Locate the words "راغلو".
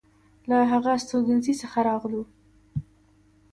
1.87-2.23